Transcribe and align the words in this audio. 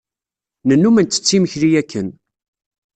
Nennum 0.67 0.97
nttett 0.99 1.35
imekli 1.37 1.69
akken. 1.81 2.07